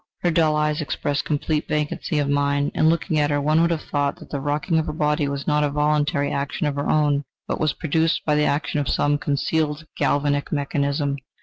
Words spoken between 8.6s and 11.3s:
of some concealed galvanic mechanism.